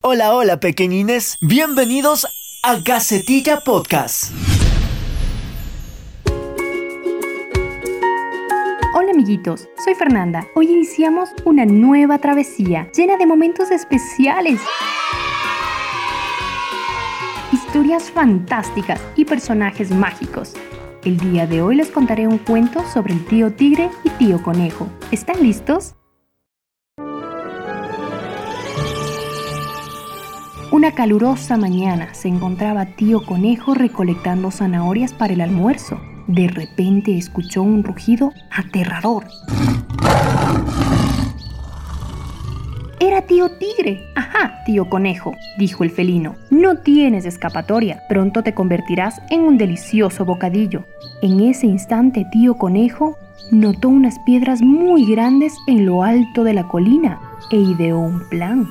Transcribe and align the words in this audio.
Hola, 0.00 0.32
hola 0.32 0.60
pequeñines, 0.60 1.38
bienvenidos 1.40 2.24
a 2.62 2.76
Gacetilla 2.76 3.62
Podcast. 3.64 4.32
Hola 8.94 9.10
amiguitos, 9.10 9.68
soy 9.84 9.96
Fernanda. 9.96 10.46
Hoy 10.54 10.70
iniciamos 10.70 11.30
una 11.44 11.66
nueva 11.66 12.18
travesía 12.18 12.88
llena 12.96 13.16
de 13.16 13.26
momentos 13.26 13.72
especiales, 13.72 14.60
historias 17.52 18.08
fantásticas 18.08 19.00
y 19.16 19.24
personajes 19.24 19.90
mágicos. 19.90 20.54
El 21.04 21.18
día 21.18 21.48
de 21.48 21.60
hoy 21.60 21.74
les 21.74 21.90
contaré 21.90 22.28
un 22.28 22.38
cuento 22.38 22.84
sobre 22.94 23.14
el 23.14 23.26
tío 23.26 23.52
tigre 23.52 23.90
y 24.04 24.10
tío 24.10 24.40
conejo. 24.44 24.88
¿Están 25.10 25.42
listos? 25.42 25.96
Una 30.78 30.92
calurosa 30.92 31.56
mañana 31.56 32.14
se 32.14 32.28
encontraba 32.28 32.86
tío 32.86 33.26
conejo 33.26 33.74
recolectando 33.74 34.52
zanahorias 34.52 35.12
para 35.12 35.32
el 35.32 35.40
almuerzo. 35.40 36.00
De 36.28 36.46
repente 36.46 37.18
escuchó 37.18 37.64
un 37.64 37.82
rugido 37.82 38.32
aterrador. 38.48 39.24
Era 43.00 43.22
tío 43.22 43.50
tigre. 43.58 44.04
Ajá, 44.14 44.62
tío 44.66 44.88
conejo, 44.88 45.34
dijo 45.58 45.82
el 45.82 45.90
felino. 45.90 46.36
No 46.48 46.76
tienes 46.76 47.24
escapatoria. 47.24 48.04
Pronto 48.08 48.44
te 48.44 48.54
convertirás 48.54 49.20
en 49.30 49.40
un 49.40 49.58
delicioso 49.58 50.24
bocadillo. 50.24 50.84
En 51.22 51.40
ese 51.40 51.66
instante 51.66 52.24
tío 52.30 52.54
conejo 52.56 53.16
notó 53.50 53.88
unas 53.88 54.20
piedras 54.20 54.62
muy 54.62 55.10
grandes 55.10 55.54
en 55.66 55.86
lo 55.86 56.04
alto 56.04 56.44
de 56.44 56.54
la 56.54 56.68
colina 56.68 57.18
e 57.50 57.56
ideó 57.56 57.98
un 57.98 58.28
plan. 58.28 58.68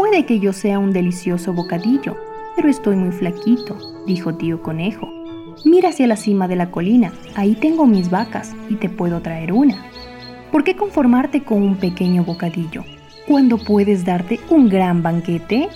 Puede 0.00 0.24
que 0.24 0.40
yo 0.40 0.54
sea 0.54 0.78
un 0.78 0.94
delicioso 0.94 1.52
bocadillo, 1.52 2.16
pero 2.56 2.70
estoy 2.70 2.96
muy 2.96 3.12
flaquito, 3.12 3.76
dijo 4.06 4.34
tío 4.34 4.62
conejo. 4.62 5.06
Mira 5.66 5.90
hacia 5.90 6.06
la 6.06 6.16
cima 6.16 6.48
de 6.48 6.56
la 6.56 6.70
colina, 6.70 7.12
ahí 7.36 7.54
tengo 7.54 7.84
mis 7.86 8.08
vacas 8.08 8.56
y 8.70 8.76
te 8.76 8.88
puedo 8.88 9.20
traer 9.20 9.52
una. 9.52 9.76
¿Por 10.50 10.64
qué 10.64 10.74
conformarte 10.74 11.44
con 11.44 11.62
un 11.62 11.76
pequeño 11.76 12.24
bocadillo 12.24 12.82
cuando 13.28 13.58
puedes 13.58 14.06
darte 14.06 14.40
un 14.48 14.70
gran 14.70 15.02
banquete? 15.02 15.68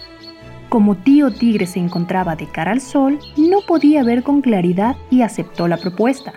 Como 0.70 0.94
tío 0.94 1.30
tigre 1.30 1.66
se 1.66 1.80
encontraba 1.80 2.34
de 2.34 2.46
cara 2.46 2.72
al 2.72 2.80
sol, 2.80 3.18
no 3.36 3.58
podía 3.68 4.04
ver 4.04 4.22
con 4.22 4.40
claridad 4.40 4.96
y 5.10 5.20
aceptó 5.20 5.68
la 5.68 5.76
propuesta. 5.76 6.32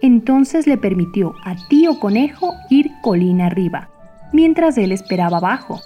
Entonces 0.00 0.68
le 0.68 0.78
permitió 0.78 1.34
a 1.42 1.56
tío 1.66 1.98
conejo 1.98 2.54
ir 2.70 2.92
colina 3.02 3.46
arriba, 3.46 3.88
mientras 4.32 4.78
él 4.78 4.92
esperaba 4.92 5.38
abajo. 5.38 5.80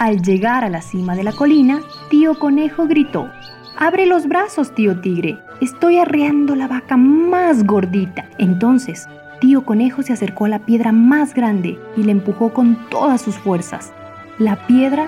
Al 0.00 0.22
llegar 0.22 0.64
a 0.64 0.70
la 0.70 0.80
cima 0.80 1.14
de 1.14 1.22
la 1.22 1.32
colina, 1.32 1.82
tío 2.08 2.38
conejo 2.38 2.86
gritó, 2.86 3.30
Abre 3.76 4.06
los 4.06 4.26
brazos, 4.28 4.74
tío 4.74 4.98
tigre, 5.02 5.38
estoy 5.60 5.98
arreando 5.98 6.54
la 6.54 6.68
vaca 6.68 6.96
más 6.96 7.66
gordita. 7.66 8.24
Entonces, 8.38 9.10
tío 9.42 9.66
conejo 9.66 10.02
se 10.02 10.14
acercó 10.14 10.46
a 10.46 10.48
la 10.48 10.60
piedra 10.60 10.90
más 10.90 11.34
grande 11.34 11.78
y 11.98 12.04
le 12.04 12.12
empujó 12.12 12.54
con 12.54 12.78
todas 12.88 13.20
sus 13.20 13.36
fuerzas. 13.36 13.92
La 14.38 14.66
piedra 14.66 15.06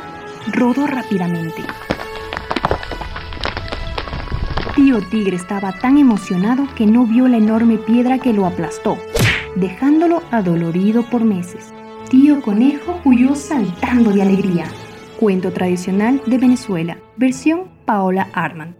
rodó 0.52 0.86
rápidamente. 0.86 1.62
Tío 4.76 5.00
tigre 5.08 5.36
estaba 5.36 5.72
tan 5.72 5.96
emocionado 5.96 6.68
que 6.76 6.84
no 6.84 7.06
vio 7.06 7.28
la 7.28 7.38
enorme 7.38 7.78
piedra 7.78 8.18
que 8.18 8.34
lo 8.34 8.44
aplastó, 8.44 8.98
dejándolo 9.56 10.22
adolorido 10.30 11.02
por 11.08 11.24
meses. 11.24 11.72
Tío 12.12 12.42
Conejo 12.42 13.00
huyó 13.06 13.34
saltando 13.34 14.10
de 14.10 14.20
alegría. 14.20 14.66
Cuento 15.18 15.50
tradicional 15.50 16.20
de 16.26 16.36
Venezuela, 16.36 16.98
versión 17.16 17.70
Paola 17.86 18.28
Arman. 18.34 18.76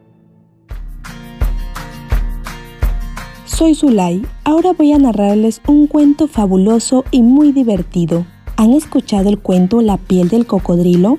Soy 3.47 3.75
Zulay. 3.75 4.21
Ahora 4.44 4.75
voy 4.75 4.92
a 4.92 4.98
narrarles 4.98 5.62
un 5.66 5.87
cuento 5.87 6.28
fabuloso 6.28 7.06
y 7.10 7.22
muy 7.22 7.53
divertido. 7.53 8.26
¿Han 8.59 8.75
escuchado 8.75 9.31
el 9.31 9.38
cuento 9.38 9.81
La 9.81 9.97
piel 9.97 10.28
del 10.28 10.44
cocodrilo? 10.44 11.16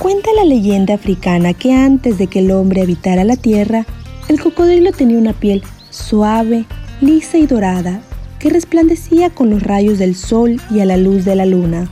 Cuenta 0.00 0.30
la 0.34 0.44
leyenda 0.44 0.94
africana 0.94 1.54
que 1.54 1.72
antes 1.72 2.18
de 2.18 2.26
que 2.26 2.40
el 2.40 2.50
hombre 2.50 2.82
habitara 2.82 3.22
la 3.22 3.36
tierra, 3.36 3.86
el 4.26 4.40
cocodrilo 4.40 4.90
tenía 4.90 5.18
una 5.18 5.34
piel 5.34 5.62
suave, 5.90 6.64
lisa 7.00 7.38
y 7.38 7.46
dorada 7.46 8.02
que 8.38 8.50
resplandecía 8.50 9.30
con 9.30 9.50
los 9.50 9.62
rayos 9.62 9.98
del 9.98 10.14
sol 10.14 10.60
y 10.70 10.80
a 10.80 10.84
la 10.84 10.96
luz 10.96 11.24
de 11.24 11.36
la 11.36 11.46
luna. 11.46 11.90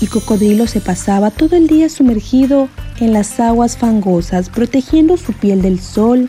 El 0.00 0.08
cocodrilo 0.08 0.66
se 0.66 0.80
pasaba 0.80 1.30
todo 1.30 1.56
el 1.56 1.66
día 1.66 1.88
sumergido 1.88 2.68
en 3.00 3.12
las 3.12 3.40
aguas 3.40 3.76
fangosas, 3.76 4.50
protegiendo 4.50 5.16
su 5.16 5.32
piel 5.32 5.62
del 5.62 5.80
sol, 5.80 6.28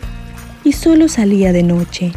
y 0.64 0.72
solo 0.72 1.08
salía 1.08 1.52
de 1.52 1.62
noche. 1.62 2.12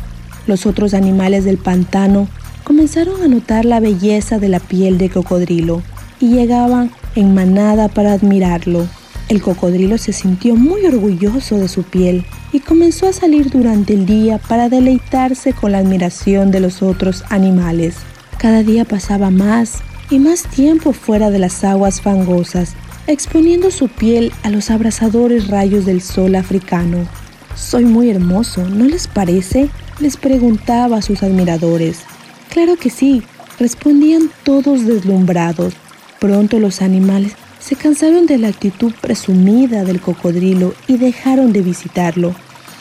Los 0.47 0.66
otros 0.66 0.94
animales 0.94 1.44
del 1.44 1.57
pantano 1.57 2.28
comenzaron 2.63 3.22
a 3.22 3.28
notar 3.28 3.66
la 3.66 3.80
belleza 3.80 4.40
de 4.40 4.50
la 4.50 4.59
piel 4.59 4.97
de 4.97 5.09
cocodrilo 5.09 5.84
y 6.19 6.30
llegaban 6.30 6.91
en 7.16 7.34
manada 7.34 7.90
para 7.90 8.13
admirarlo. 8.13 8.88
El 9.28 9.41
cocodrilo 9.41 9.97
se 9.97 10.13
sintió 10.13 10.56
muy 10.56 10.86
orgulloso 10.86 11.57
de 11.57 11.68
su 11.68 11.84
piel 11.84 12.25
y 12.52 12.60
comenzó 12.62 13.08
a 13.08 13.14
salir 13.14 13.50
durante 13.50 13.94
el 13.94 14.06
día 14.06 14.38
para 14.38 14.70
deleitarse 14.70 15.54
con 15.54 15.72
la 15.72 15.80
admiración 15.80 16.52
de 16.52 16.60
los 16.60 16.82
otros 16.82 17.24
animales. 17.30 17.96
Cada 18.38 18.64
día 18.64 18.86
pasaba 18.86 19.30
más 19.30 19.80
y 20.10 20.20
más 20.20 20.44
tiempo 20.44 20.94
fuera 20.94 21.30
de 21.30 21.40
las 21.40 21.64
aguas 21.64 22.02
fangosas, 22.02 22.74
exponiendo 23.08 23.72
su 23.72 23.88
piel 23.88 24.32
a 24.44 24.50
los 24.50 24.72
abrasadores 24.72 25.48
rayos 25.48 25.86
del 25.86 26.02
sol 26.02 26.36
africano. 26.36 27.08
Soy 27.56 27.86
muy 27.86 28.10
hermoso, 28.10 28.68
¿no 28.68 28.86
les 28.86 29.08
parece? 29.08 29.70
les 30.00 30.16
preguntaba 30.16 30.98
a 30.98 31.02
sus 31.02 31.24
admiradores. 31.24 32.04
Claro 32.50 32.78
que 32.78 32.90
sí, 32.90 33.22
respondían 33.60 34.31
todos 34.44 34.86
deslumbrados. 34.86 35.74
Pronto 36.20 36.60
los 36.60 36.81
animales 36.81 37.34
se 37.59 37.75
cansaron 37.75 38.25
de 38.25 38.38
la 38.38 38.47
actitud 38.47 38.94
presumida 39.00 39.84
del 39.84 40.00
cocodrilo 40.00 40.74
y 40.88 40.97
dejaron 40.97 41.53
de 41.53 41.62
visitarlo. 41.62 42.34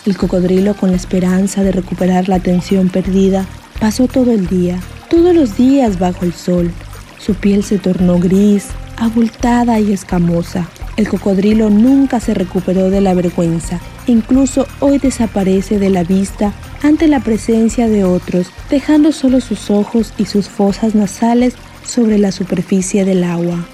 El 0.07 0.17
cocodrilo, 0.17 0.75
con 0.75 0.91
la 0.91 0.97
esperanza 0.97 1.63
de 1.63 1.73
recuperar 1.73 2.29
la 2.29 2.37
atención 2.37 2.89
perdida, 2.89 3.47
pasó 3.81 4.07
todo 4.07 4.33
el 4.33 4.47
día, 4.47 4.81
todos 5.11 5.35
los 5.35 5.57
días 5.57 5.99
bajo 5.99 6.25
el 6.25 6.33
sol. 6.33 6.71
Su 7.19 7.35
piel 7.35 7.65
se 7.65 7.79
tornó 7.79 8.19
gris, 8.19 8.67
abultada 8.97 9.81
y 9.81 9.93
escamosa. 9.93 10.69
El 10.97 11.09
cocodrilo 11.09 11.71
nunca 11.71 12.21
se 12.21 12.35
recuperó 12.35 12.91
de 12.91 13.01
la 13.01 13.15
vergüenza. 13.15 13.81
Incluso 14.07 14.67
hoy 14.81 14.99
desaparece 14.99 15.79
de 15.79 15.91
la 15.91 16.05
vista 16.05 16.53
ante 16.83 17.07
la 17.07 17.21
presencia 17.21 17.89
de 17.89 18.05
otros, 18.05 18.49
dejando 18.71 19.13
solo 19.13 19.41
sus 19.41 19.71
ojos 19.71 20.15
y 20.17 20.25
sus 20.25 20.49
fosas 20.49 20.95
nasales 20.95 21.55
sobre 21.85 22.19
la 22.19 22.33
superficie 22.33 23.05
del 23.05 23.25
agua. 23.25 23.67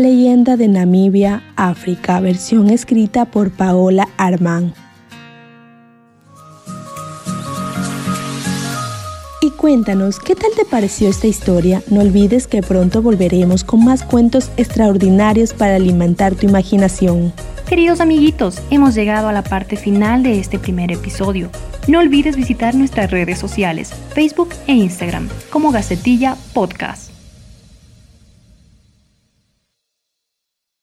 Leyenda 0.00 0.56
de 0.56 0.66
Namibia, 0.66 1.42
África, 1.56 2.20
versión 2.20 2.70
escrita 2.70 3.26
por 3.26 3.50
Paola 3.50 4.08
Armán. 4.16 4.72
Y 9.42 9.50
cuéntanos, 9.50 10.18
¿qué 10.18 10.34
tal 10.34 10.52
te 10.56 10.64
pareció 10.64 11.10
esta 11.10 11.26
historia? 11.26 11.82
No 11.90 12.00
olvides 12.00 12.46
que 12.46 12.62
pronto 12.62 13.02
volveremos 13.02 13.62
con 13.62 13.84
más 13.84 14.02
cuentos 14.02 14.50
extraordinarios 14.56 15.52
para 15.52 15.76
alimentar 15.76 16.34
tu 16.34 16.46
imaginación. 16.46 17.34
Queridos 17.68 18.00
amiguitos, 18.00 18.62
hemos 18.70 18.94
llegado 18.94 19.28
a 19.28 19.34
la 19.34 19.42
parte 19.42 19.76
final 19.76 20.22
de 20.22 20.40
este 20.40 20.58
primer 20.58 20.90
episodio. 20.92 21.50
No 21.88 21.98
olvides 21.98 22.36
visitar 22.36 22.74
nuestras 22.74 23.10
redes 23.10 23.38
sociales, 23.38 23.92
Facebook 24.14 24.48
e 24.66 24.72
Instagram, 24.72 25.28
como 25.50 25.70
Gacetilla 25.70 26.36
Podcast. 26.54 27.09